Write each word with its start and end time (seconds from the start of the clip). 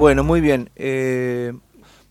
Bueno, 0.00 0.24
muy 0.24 0.40
bien. 0.40 0.70
Eh, 0.76 1.52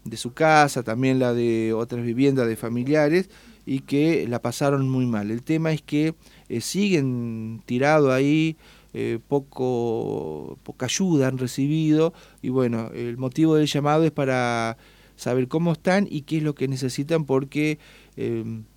de 0.05 0.15
su 0.15 0.31
casa, 0.35 0.83
también 0.83 1.17
la 1.17 1.33
de 1.33 1.73
otras 1.73 2.05
viviendas 2.05 2.47
de 2.47 2.55
familiares 2.55 3.31
y 3.65 3.79
que 3.79 4.27
la 4.27 4.43
pasaron 4.43 4.87
muy 4.87 5.07
mal. 5.07 5.31
El 5.31 5.41
tema 5.41 5.71
es 5.71 5.81
que 5.81 6.13
eh, 6.49 6.61
siguen 6.61 7.63
tirados 7.65 8.11
ahí, 8.11 8.57
eh, 8.93 9.17
poco, 9.27 10.59
poca 10.61 10.85
ayuda 10.85 11.29
han 11.29 11.39
recibido 11.39 12.13
y 12.43 12.49
bueno, 12.49 12.91
el 12.93 13.17
motivo 13.17 13.55
del 13.55 13.65
llamado 13.65 14.03
es 14.03 14.11
para 14.11 14.77
saber 15.15 15.47
cómo 15.47 15.71
están 15.71 16.07
y 16.07 16.21
qué 16.21 16.37
es 16.37 16.43
lo 16.43 16.53
que 16.53 16.67
necesitan 16.67 17.25
porque 17.25 17.79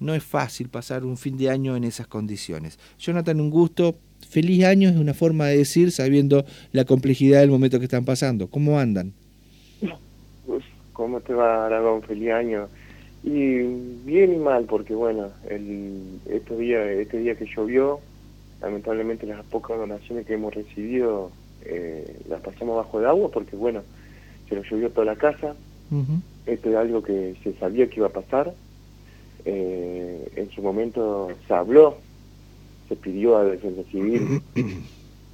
no 0.01 0.15
es 0.15 0.25
fácil 0.25 0.71
pasar 0.71 1.05
un 1.05 1.19
fin 1.19 1.37
de 1.37 1.51
año 1.51 1.77
en 1.77 1.85
esas 1.85 2.07
condiciones. 2.07 2.79
Jonathan, 2.99 3.43
un 3.43 3.51
gusto. 3.51 3.95
Feliz 4.29 4.65
año 4.65 4.89
es 4.89 4.97
una 4.97 5.15
forma 5.15 5.47
de 5.47 5.59
decir 5.59 5.93
sabiendo 5.93 6.45
la 6.73 6.85
complejidad 6.85 7.41
del 7.41 7.51
momento 7.51 7.79
que 7.79 7.85
están 7.85 8.05
pasando. 8.05 8.49
¿Cómo 8.49 8.79
andan? 8.79 9.13
¿Cómo 10.93 11.21
te 11.21 11.35
va, 11.35 11.67
Aragón? 11.67 12.03
Feliz 12.03 12.31
año. 12.31 12.69
Y 13.25 13.59
bien 14.05 14.35
y 14.35 14.37
mal, 14.37 14.65
porque 14.65 14.95
bueno, 14.95 15.29
el, 15.49 16.21
estos 16.27 16.59
días, 16.59 16.87
este 16.89 17.19
día 17.19 17.35
que 17.37 17.47
llovió, 17.47 18.01
lamentablemente 18.61 19.27
las 19.27 19.45
pocas 19.45 19.79
donaciones 19.79 20.27
que 20.27 20.35
hemos 20.35 20.55
recibido 20.55 21.31
eh, 21.65 22.21
las 22.29 22.41
pasamos 22.41 22.77
bajo 22.77 23.01
de 23.01 23.07
agua, 23.07 23.31
porque 23.31 23.57
bueno, 23.57 23.83
se 24.49 24.57
nos 24.57 24.69
llovió 24.69 24.91
toda 24.91 25.07
la 25.07 25.17
casa. 25.17 25.55
Esto 26.47 26.71
es 26.71 26.77
algo 26.77 27.03
que 27.03 27.37
se 27.45 27.53
sabía 27.55 27.87
que 27.89 27.97
iba 27.97 28.07
a 28.07 28.13
pasar. 28.13 28.55
Eh, 29.45 30.33
en 30.37 30.51
su 30.51 30.63
momento 30.63 31.29
se 31.47 31.53
habló, 31.53 31.99
se 32.89 32.97
pidió 32.97 33.37
a 33.37 33.45
Defensa 33.45 33.83
Civil 33.91 34.43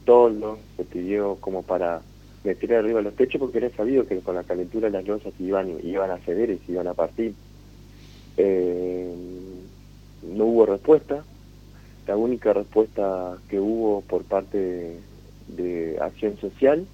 todo, 0.04 0.58
se 0.76 0.84
pidió 0.84 1.36
como 1.36 1.62
para 1.62 2.02
meter 2.44 2.74
arriba 2.74 3.02
los 3.02 3.14
techos 3.14 3.40
porque 3.40 3.58
era 3.58 3.70
sabido 3.70 4.06
que 4.06 4.18
con 4.20 4.34
la 4.34 4.44
calentura 4.44 4.88
las 4.88 5.06
losas 5.06 5.32
iban, 5.38 5.78
iban 5.82 6.10
a 6.10 6.18
ceder 6.18 6.50
y 6.50 6.58
se 6.58 6.72
iban 6.72 6.86
a 6.86 6.94
partir. 6.94 7.34
Eh, 8.36 9.12
no 10.22 10.44
hubo 10.46 10.66
respuesta. 10.66 11.24
La 12.06 12.16
única 12.16 12.52
respuesta 12.52 13.36
que 13.48 13.60
hubo 13.60 14.00
por 14.02 14.24
parte 14.24 14.96
de, 15.48 15.98
Acción 16.00 16.38
Social, 16.38 16.86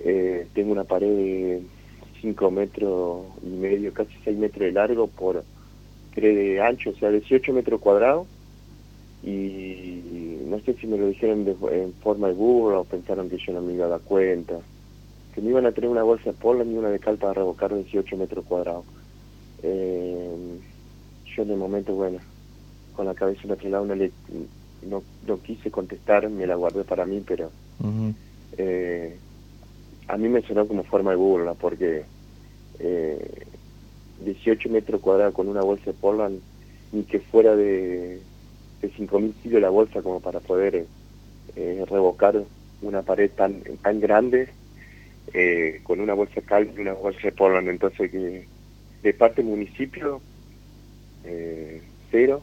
eh, 0.00 0.46
tengo 0.54 0.72
una 0.72 0.84
pared 0.84 1.08
de 1.08 1.62
5 2.22 2.50
metros 2.50 3.26
y 3.42 3.48
medio, 3.48 3.92
casi 3.92 4.12
6 4.24 4.38
metros 4.38 4.60
de 4.60 4.72
largo 4.72 5.06
por 5.06 5.44
3 6.14 6.34
de 6.34 6.60
ancho, 6.62 6.90
o 6.90 6.94
sea, 6.94 7.10
18 7.10 7.52
metros 7.52 7.80
cuadrados. 7.80 8.26
Y 9.22 10.40
no 10.46 10.60
sé 10.60 10.74
si 10.74 10.86
me 10.86 10.98
lo 10.98 11.08
dijeron 11.08 11.46
en 11.70 11.92
forma 11.94 12.28
de 12.28 12.34
burro 12.34 12.80
o 12.80 12.84
pensaron 12.84 13.28
que 13.28 13.38
yo 13.38 13.52
no 13.52 13.60
me 13.60 13.74
iba 13.74 13.86
a 13.86 13.90
dar 13.90 14.00
cuenta. 14.00 14.58
Que 15.34 15.40
me 15.40 15.50
iban 15.50 15.66
a 15.66 15.72
tener 15.72 15.90
una 15.90 16.02
bolsa 16.02 16.30
de 16.30 16.32
pola 16.32 16.64
y 16.64 16.74
una 16.74 16.90
de 16.90 16.98
cal 16.98 17.18
para 17.18 17.34
revocar 17.34 17.74
18 17.74 18.16
metros 18.16 18.44
cuadrados. 18.44 18.84
Eh, 19.62 20.58
yo 21.34 21.42
en 21.42 21.50
el 21.50 21.56
momento, 21.56 21.94
bueno, 21.94 22.20
con 22.94 23.06
la 23.06 23.14
cabeza 23.14 23.42
en 23.44 23.50
otro 23.52 23.68
lado 23.68 23.84
no, 23.84 23.94
le, 23.94 24.10
no, 24.88 25.02
no 25.26 25.42
quise 25.42 25.70
contestar, 25.70 26.28
me 26.30 26.46
la 26.46 26.54
guardé 26.54 26.84
para 26.84 27.04
mí, 27.04 27.22
pero 27.26 27.50
eh, 28.56 29.18
a 30.08 30.16
mí 30.16 30.28
me 30.28 30.42
sonó 30.42 30.66
como 30.66 30.84
forma 30.84 31.10
de 31.10 31.16
burla, 31.16 31.54
porque 31.54 32.04
eh, 32.78 33.46
18 34.24 34.68
metros 34.70 35.00
cuadrados 35.00 35.34
con 35.34 35.48
una 35.48 35.62
bolsa 35.62 35.86
de 35.86 35.92
Portland, 35.94 36.40
ni 36.92 37.02
que 37.02 37.20
fuera 37.20 37.54
de, 37.54 38.22
de 38.80 38.90
5.000 38.90 39.32
kilos 39.42 39.60
la 39.60 39.70
bolsa 39.70 40.02
como 40.02 40.20
para 40.20 40.40
poder 40.40 40.86
eh, 41.56 41.84
revocar 41.88 42.42
una 42.82 43.02
pared 43.02 43.30
tan, 43.30 43.62
tan 43.82 44.00
grande 44.00 44.48
eh, 45.32 45.80
con 45.82 46.00
una 46.00 46.14
bolsa 46.14 46.40
cal 46.42 46.70
y 46.76 46.80
una 46.80 46.92
bolsa 46.92 47.20
de 47.22 47.32
Portland. 47.32 47.68
Entonces, 47.68 48.10
que 48.10 48.46
de 49.02 49.14
parte 49.14 49.42
municipio, 49.42 50.20
eh, 51.24 51.82
cero. 52.10 52.42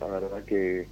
La 0.00 0.06
verdad 0.06 0.44
que 0.44 0.86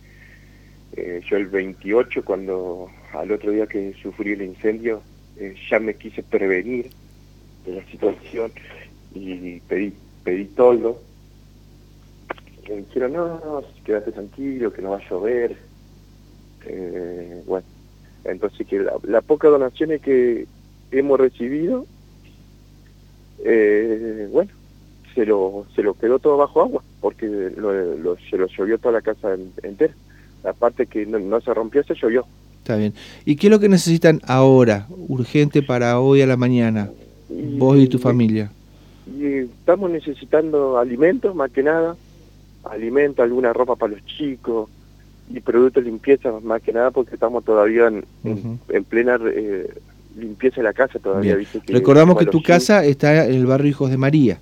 eh, 0.96 1.20
yo 1.28 1.36
el 1.36 1.46
28, 1.46 2.24
cuando 2.24 2.90
al 3.12 3.30
otro 3.32 3.50
día 3.52 3.66
que 3.66 3.94
sufrí 4.02 4.32
el 4.32 4.42
incendio, 4.42 5.02
eh, 5.38 5.54
ya 5.70 5.78
me 5.78 5.94
quise 5.94 6.22
prevenir 6.22 6.90
de 7.64 7.76
la 7.76 7.84
situación 7.86 8.52
y 9.14 9.60
pedí, 9.60 9.92
pedí 10.24 10.44
todo. 10.46 11.02
Me 12.68 12.76
dijeron, 12.76 13.12
no, 13.12 13.26
no, 13.28 13.62
quédate 13.84 14.12
tranquilo, 14.12 14.72
que 14.72 14.82
no 14.82 14.90
va 14.90 14.98
a 14.98 15.08
llover. 15.08 15.56
bueno, 17.46 17.66
entonces 18.24 18.66
que 18.66 18.80
la, 18.80 18.92
la 19.04 19.20
poca 19.22 19.48
donaciones 19.48 20.02
que 20.02 20.46
hemos 20.90 21.18
recibido, 21.18 21.86
bueno, 24.32 24.50
se 25.14 25.26
lo, 25.26 25.66
se 25.74 25.82
lo 25.82 25.94
quedó 25.94 26.18
todo 26.18 26.36
bajo 26.36 26.62
agua, 26.62 26.82
porque 27.00 27.26
lo, 27.26 28.16
se 28.30 28.36
lo 28.36 28.46
llovió 28.46 28.78
toda 28.78 28.92
la 28.92 29.02
casa 29.02 29.36
entera. 29.62 29.92
La 30.44 30.52
parte 30.52 30.86
que 30.86 31.04
no, 31.06 31.40
se 31.40 31.52
rompió 31.52 31.82
se 31.82 31.96
llovió. 31.96 32.24
Está 32.58 32.76
bien. 32.76 32.94
¿Y 33.24 33.34
qué 33.34 33.48
es 33.48 33.50
lo 33.50 33.58
que 33.58 33.68
necesitan 33.68 34.20
ahora, 34.26 34.86
urgente 35.08 35.62
para 35.62 35.98
hoy 35.98 36.22
a 36.22 36.26
la 36.26 36.36
mañana, 36.36 36.90
vos 37.28 37.78
y 37.78 37.88
tu 37.88 37.98
familia? 37.98 38.52
Y 39.18 39.38
estamos 39.38 39.90
necesitando 39.90 40.78
alimentos, 40.78 41.34
más 41.34 41.50
que 41.50 41.64
nada, 41.64 41.96
alimentos, 42.70 43.22
alguna 43.22 43.52
ropa 43.52 43.76
para 43.76 43.94
los 43.94 44.04
chicos 44.06 44.68
y 45.30 45.40
productos 45.40 45.84
de 45.84 45.90
limpieza, 45.90 46.32
más 46.42 46.62
que 46.62 46.72
nada, 46.72 46.90
porque 46.90 47.14
estamos 47.14 47.44
todavía 47.44 47.88
en, 47.88 48.04
en, 48.68 48.84
plena 48.84 49.18
eh, 49.30 49.68
limpieza 50.16 50.56
de 50.56 50.62
la 50.62 50.72
casa 50.72 50.98
todavía. 50.98 51.36
¿viste? 51.36 51.60
Recordamos 51.66 52.16
que 52.16 52.26
tu 52.26 52.42
casa 52.42 52.84
está 52.84 53.26
en 53.26 53.34
el 53.34 53.46
barrio 53.46 53.70
Hijos 53.70 53.90
de 53.90 53.98
María. 53.98 54.38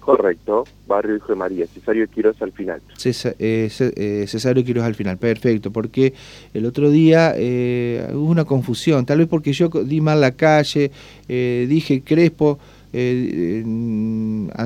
Correcto, 0.00 0.64
barrio 0.86 1.16
Hijo 1.16 1.28
de 1.28 1.36
María, 1.36 1.66
Cesario 1.66 2.06
Quiroz 2.08 2.40
al 2.42 2.52
final. 2.52 2.82
Eh, 3.04 3.70
eh, 3.78 4.24
Cesario 4.28 4.62
Quiroz 4.62 4.84
al 4.84 4.94
final, 4.94 5.16
perfecto, 5.16 5.70
porque 5.70 6.12
el 6.52 6.66
otro 6.66 6.90
día 6.90 7.32
eh, 7.36 8.06
hubo 8.12 8.30
una 8.30 8.44
confusión, 8.44 9.06
tal 9.06 9.18
vez 9.18 9.28
porque 9.28 9.54
yo 9.54 9.68
di 9.68 10.02
mal 10.02 10.20
la 10.20 10.32
calle, 10.32 10.90
dije 11.26 12.02
Crespo, 12.04 12.58
eh, 12.96 13.64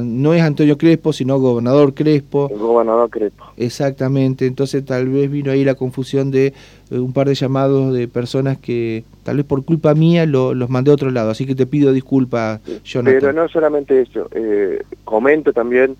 no 0.02 0.34
es 0.34 0.42
Antonio 0.42 0.76
Crespo, 0.76 1.12
sino 1.12 1.38
Gobernador 1.38 1.94
Crespo. 1.94 2.48
gobernador 2.48 3.08
Crespo. 3.10 3.44
Exactamente, 3.56 4.46
entonces 4.46 4.84
tal 4.84 5.08
vez 5.08 5.30
vino 5.30 5.50
ahí 5.50 5.64
la 5.64 5.74
confusión 5.74 6.30
de 6.30 6.52
eh, 6.90 6.98
un 6.98 7.12
par 7.12 7.28
de 7.28 7.34
llamados 7.34 7.94
de 7.94 8.08
personas 8.08 8.58
que 8.58 9.04
tal 9.22 9.36
vez 9.36 9.46
por 9.46 9.64
culpa 9.64 9.94
mía 9.94 10.26
los 10.26 10.68
mandé 10.68 10.90
a 10.90 10.94
otro 10.94 11.10
lado, 11.10 11.30
así 11.30 11.46
que 11.46 11.54
te 11.54 11.66
pido 11.66 11.92
disculpas, 11.92 12.60
Jonathan. 12.84 13.20
Pero 13.20 13.32
no 13.32 13.48
solamente 13.48 14.02
eso, 14.02 14.28
eh, 14.32 14.82
comento 15.04 15.52
también, 15.52 15.96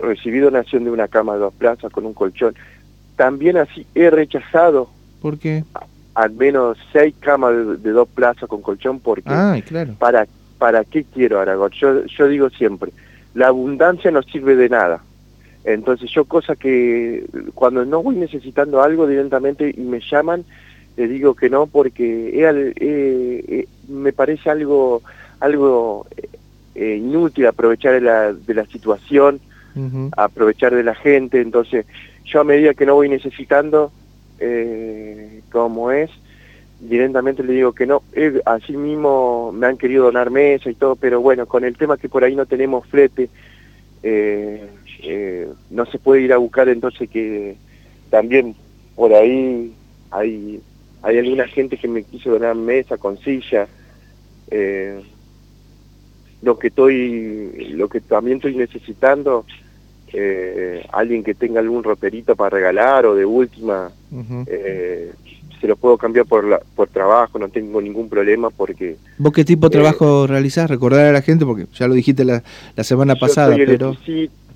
recibí 0.00 0.38
donación 0.38 0.84
de 0.84 0.90
una 0.90 1.06
cama 1.06 1.34
de 1.34 1.40
dos 1.40 1.52
plazas 1.54 1.92
con 1.92 2.06
un 2.06 2.14
colchón, 2.14 2.54
también 3.16 3.56
así 3.56 3.86
he 3.94 4.08
rechazado. 4.10 4.88
¿Por 5.20 5.38
qué? 5.38 5.64
al 6.14 6.32
menos 6.32 6.76
seis 6.92 7.14
camas 7.20 7.54
de, 7.82 7.90
dos 7.90 8.08
plazas 8.08 8.48
con 8.48 8.62
colchón 8.62 9.00
porque 9.00 9.30
claro. 9.66 9.94
para 9.98 10.26
¿para 10.60 10.84
qué 10.84 11.04
quiero 11.04 11.40
Aragón? 11.40 11.70
Yo, 11.72 12.04
yo 12.04 12.28
digo 12.28 12.50
siempre, 12.50 12.92
la 13.34 13.48
abundancia 13.48 14.10
no 14.10 14.22
sirve 14.22 14.54
de 14.54 14.68
nada. 14.68 15.02
Entonces 15.64 16.10
yo 16.10 16.26
cosa 16.26 16.54
que 16.54 17.24
cuando 17.54 17.84
no 17.84 18.02
voy 18.02 18.16
necesitando 18.16 18.82
algo 18.82 19.06
directamente 19.06 19.74
y 19.74 19.80
me 19.80 20.00
llaman, 20.00 20.44
le 20.96 21.08
digo 21.08 21.34
que 21.34 21.48
no 21.48 21.66
porque 21.66 22.06
me 23.88 24.12
parece 24.12 24.50
algo 24.50 25.02
algo 25.40 26.06
eh, 26.74 26.96
inútil 26.96 27.46
aprovechar 27.46 27.94
de 27.94 28.02
la, 28.02 28.32
de 28.34 28.54
la 28.54 28.66
situación, 28.66 29.40
aprovechar 30.16 30.74
de 30.74 30.84
la 30.84 30.94
gente. 30.94 31.40
Entonces 31.40 31.86
yo 32.26 32.40
a 32.40 32.44
medida 32.44 32.74
que 32.74 32.84
no 32.84 32.94
voy 32.96 33.08
necesitando, 33.08 33.92
eh, 34.38 35.40
como 35.50 35.90
es, 35.90 36.10
directamente 36.80 37.42
le 37.42 37.52
digo 37.52 37.72
que 37.72 37.86
no. 37.86 38.02
Eh, 38.12 38.40
así 38.44 38.76
mismo 38.76 39.52
me 39.52 39.66
han 39.66 39.76
querido 39.76 40.04
donar 40.04 40.30
mesa 40.30 40.70
y 40.70 40.74
todo, 40.74 40.96
pero 40.96 41.20
bueno, 41.20 41.46
con 41.46 41.64
el 41.64 41.76
tema 41.76 41.96
que 41.96 42.08
por 42.08 42.24
ahí 42.24 42.34
no 42.34 42.46
tenemos 42.46 42.86
flete, 42.86 43.28
eh, 44.02 44.66
eh, 45.02 45.48
no 45.70 45.86
se 45.86 45.98
puede 45.98 46.22
ir 46.22 46.32
a 46.32 46.38
buscar, 46.38 46.68
entonces 46.68 47.08
que 47.10 47.56
también 48.08 48.54
por 48.96 49.12
ahí 49.12 49.74
hay, 50.10 50.60
hay 51.02 51.18
alguna 51.18 51.46
gente 51.46 51.76
que 51.76 51.88
me 51.88 52.02
quiso 52.02 52.30
donar 52.30 52.54
mesa 52.54 52.96
con 52.96 53.18
silla. 53.18 53.68
lo 56.42 56.58
que 56.58 56.68
estoy, 56.68 57.72
lo 57.74 57.88
que 57.88 58.00
también 58.00 58.38
estoy 58.38 58.56
necesitando, 58.56 59.44
alguien 60.90 61.22
que 61.22 61.34
tenga 61.34 61.60
algún 61.60 61.84
roperito 61.84 62.34
para 62.34 62.56
regalar 62.56 63.04
o 63.06 63.14
de 63.14 63.26
última, 63.26 63.92
se 65.60 65.66
lo 65.68 65.76
puedo 65.76 65.98
cambiar 65.98 66.26
por 66.26 66.44
la, 66.44 66.60
por 66.74 66.88
trabajo, 66.88 67.38
no 67.38 67.48
tengo 67.48 67.80
ningún 67.80 68.08
problema 68.08 68.50
porque... 68.50 68.96
¿Vos 69.18 69.32
qué 69.32 69.44
tipo 69.44 69.68
de 69.68 69.76
eh, 69.76 69.80
trabajo 69.80 70.26
realizás? 70.26 70.70
Recordar 70.70 71.06
a 71.06 71.12
la 71.12 71.22
gente, 71.22 71.44
porque 71.44 71.66
ya 71.74 71.86
lo 71.86 71.94
dijiste 71.94 72.24
la, 72.24 72.42
la 72.76 72.84
semana 72.84 73.14
pasada, 73.14 73.54
pero... 73.56 73.96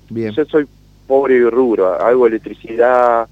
Bien. 0.09 0.33
Yo 0.33 0.45
soy 0.45 0.67
pobre 1.07 1.35
y 1.35 1.43
rubro, 1.43 1.93
hago 1.93 2.27
electricidad, 2.27 3.27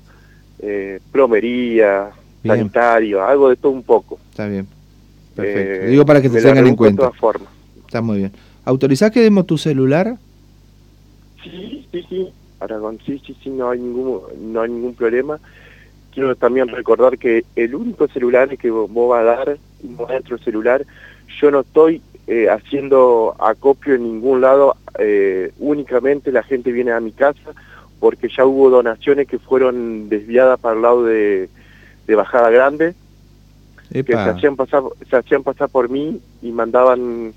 eh, 0.60 1.00
plomería, 1.12 2.10
sanitario, 2.44 3.24
algo 3.24 3.50
de 3.50 3.56
todo 3.56 3.72
un 3.72 3.84
poco. 3.84 4.20
Está 4.32 4.48
bien. 4.48 4.68
Perfecto. 5.36 5.88
Digo 5.88 6.06
para 6.06 6.22
que 6.22 6.30
te 6.30 6.42
tengan 6.42 6.68
en 6.68 6.76
cuenta. 6.76 7.04
De 7.04 7.08
todas 7.08 7.20
formas. 7.20 7.50
Está 7.86 8.02
muy 8.02 8.18
bien. 8.18 8.32
¿Autorizás 8.66 9.12
que 9.12 9.22
demos 9.22 9.46
tu 9.46 9.58
celular? 9.58 10.16
Sí, 11.44 11.86
sí, 11.92 12.06
sí. 12.10 12.30
Aragón, 12.60 12.98
sí, 13.06 13.22
sí, 13.26 13.36
sí, 13.44 13.50
no 13.50 13.70
hay 13.70 13.80
ningún, 13.80 14.22
no 14.54 14.62
hay 14.62 14.70
ningún 14.70 14.96
problema. 14.96 15.40
Quiero 16.14 16.36
también 16.36 16.68
recordar 16.68 17.18
que 17.18 17.44
el 17.56 17.74
único 17.76 18.08
celular 18.08 18.56
que 18.58 18.70
vos 18.70 18.90
vas 19.10 19.22
a 19.22 19.24
dar, 19.24 19.58
nuestro 19.82 20.38
celular, 20.38 20.86
yo 21.42 21.52
no 21.52 21.62
estoy 21.62 22.02
eh, 22.28 22.50
haciendo 22.50 23.36
acopio 23.40 23.96
en 23.96 24.04
ningún 24.04 24.42
lado, 24.42 24.78
eh, 25.00 25.52
únicamente 25.60 26.32
la 26.32 26.44
gente 26.44 26.72
viene 26.72 26.92
a 26.92 27.00
mi 27.00 27.12
casa 27.12 27.52
porque 28.00 28.28
ya 28.28 28.46
hubo 28.46 28.70
donaciones 28.70 29.28
que 29.28 29.40
fueron 29.40 30.10
desviadas 30.10 30.60
para 30.60 30.76
el 30.76 30.82
lado 30.82 31.06
de, 31.06 31.50
Bajada 32.06 32.50
Grande, 32.50 32.96
que 33.90 34.04
se 34.04 34.14
hacían, 34.14 34.58
pasar, 34.58 34.84
se 35.10 35.16
hacían 35.16 35.42
pasar 35.42 35.70
por 35.70 35.90
mí 35.90 36.20
y 36.42 36.52
mandaban, 36.52 37.34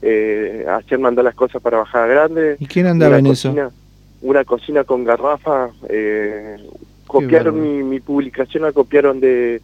eh, 0.00 0.64
hacían 0.66 1.02
mandar 1.02 1.26
las 1.26 1.34
cosas 1.34 1.60
para 1.60 1.78
Bajada 1.78 2.06
Grande. 2.06 2.56
¿Y 2.58 2.66
quién 2.66 2.86
andaba 2.86 3.18
en 3.18 3.26
eso? 3.26 3.54
Una 4.22 4.44
cocina 4.44 4.84
con 4.84 5.04
garrafa, 5.04 5.68
eh, 5.90 6.56
copiaron 7.08 7.60
mi, 7.60 7.82
mi, 7.82 7.98
publicación, 7.98 8.62
la 8.62 8.72
copiaron 8.72 9.18
de, 9.18 9.60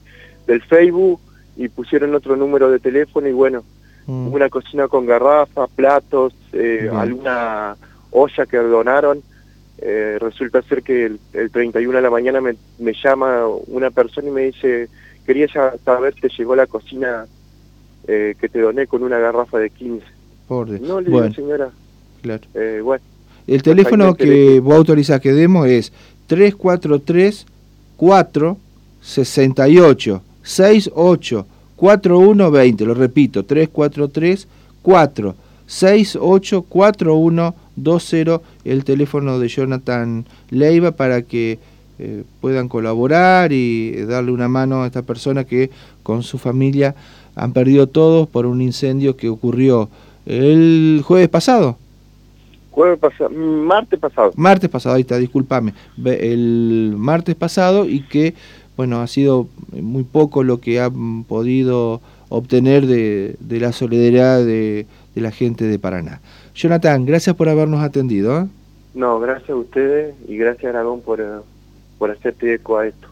del 0.46 0.62
Facebook 0.62 1.20
y 1.56 1.69
pusieron 1.69 2.14
otro 2.14 2.37
número 2.37 2.70
de 2.70 2.81
teléfono 2.81 3.29
y 3.29 3.32
bueno, 3.32 3.62
mm. 4.06 4.32
una 4.32 4.49
cocina 4.49 4.88
con 4.88 5.06
garrafa, 5.06 5.67
platos, 5.69 6.35
eh, 6.52 6.91
alguna 6.93 7.76
olla 8.11 8.46
que 8.46 8.56
donaron 8.56 9.23
eh, 9.79 10.19
resulta 10.20 10.62
ser 10.62 10.82
que 10.82 11.06
el, 11.32 11.50
31 11.50 11.96
de 11.96 12.02
la 12.02 12.11
mañana 12.11 12.41
me, 12.41 12.56
llama 13.02 13.46
una 13.67 13.91
persona 13.91 14.29
y 14.29 14.32
me 14.32 14.43
dice, 14.43 14.88
quería 15.26 15.46
ya 15.52 15.75
saber 15.85 16.14
si 16.14 16.29
llegó 16.29 16.56
la 16.56 16.67
cocina 16.67 17.26
eh, 18.06 18.35
que 18.41 18.49
te 18.49 18.61
doné 18.61 18.87
con 18.87 19.02
una 19.02 19.19
garrafa 19.19 19.58
de 19.58 19.70
15. 19.70 20.05
No, 20.49 21.00
le 21.00 21.11
digo, 21.11 21.31
señora. 21.32 21.70
Claro. 22.23 22.43
Bueno. 22.82 23.02
El 23.46 23.62
teléfono 23.62 24.14
que 24.14 24.61
vos 24.61 24.75
autorizás 24.75 25.20
que 25.20 25.32
demos 25.32 25.67
es 25.67 25.93
343 26.26 27.47
4 27.97 28.56
68 29.00 30.23
68 30.43 31.47
4120. 31.76 32.85
Lo 32.85 32.94
repito, 32.94 33.44
343 33.44 34.49
4 34.82 35.35
68 35.67 36.62
4120 36.62 37.65
20 37.76 38.41
el 38.65 38.85
teléfono 38.85 39.38
de 39.38 39.49
Jonathan 39.49 40.25
Leiva 40.50 40.93
para 40.93 41.23
que 41.23 41.59
eh, 41.99 42.25
puedan 42.41 42.69
colaborar 42.69 43.53
y 43.53 43.93
darle 44.05 44.32
una 44.32 44.49
mano 44.49 44.82
a 44.82 44.87
esta 44.87 45.03
persona 45.03 45.44
que 45.44 45.70
con 46.03 46.23
su 46.23 46.38
familia 46.38 46.94
han 47.35 47.53
perdido 47.53 47.87
todos 47.88 48.29
por 48.29 48.47
un 48.47 48.61
incendio 48.62 49.17
que 49.17 49.29
ocurrió 49.29 49.88
el 50.27 51.03
jueves 51.05 51.29
pasado. 51.29 51.79
Jueves 52.75 52.99
pasado, 52.99 53.31
martes 53.31 54.00
pasado. 54.00 54.32
Martes 54.35 54.69
pasado, 54.69 54.97
ahí 54.97 55.03
está, 55.03 55.17
discúlpame. 55.17 55.75
El 56.05 56.94
martes 56.97 57.37
pasado 57.37 57.88
y 57.88 58.00
que, 58.00 58.35
bueno, 58.76 59.00
ha 59.00 59.06
sido 59.06 59.47
muy 59.71 60.03
poco 60.03 60.43
lo 60.43 60.59
que 60.59 60.81
han 60.81 61.23
podido 61.23 62.00
obtener 62.31 62.87
de, 62.87 63.37
de 63.38 63.61
la 63.61 63.71
solidaridad 63.71 64.44
de, 64.44 64.87
de 65.15 65.21
la 65.21 65.31
gente 65.31 65.67
de 65.67 65.79
Paraná. 65.79 66.21
Jonathan, 66.53 67.06
gracias 67.06 67.37
por 67.37 67.49
habernos 67.49 67.81
atendido. 67.81 68.41
¿eh? 68.41 68.47
No, 68.94 69.20
gracias 69.20 69.50
a 69.50 69.55
ustedes 69.55 70.17
y 70.27 70.37
gracias 70.37 70.75
Aragón 70.75 71.00
por, 71.00 71.20
eh, 71.20 71.27
por 71.97 72.11
hacerte 72.11 72.55
eco 72.55 72.79
a 72.79 72.88
esto. 72.88 73.06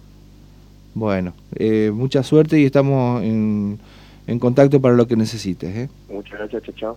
Bueno, 0.92 1.34
eh, 1.54 1.92
mucha 1.94 2.24
suerte 2.24 2.58
y 2.58 2.64
estamos 2.64 3.22
en, 3.22 3.78
en 4.26 4.38
contacto 4.40 4.80
para 4.80 4.96
lo 4.96 5.06
que 5.06 5.14
necesites. 5.14 5.88
Muchas 6.10 6.32
gracias, 6.40 6.64
chao. 6.64 6.74
chao. 6.74 6.96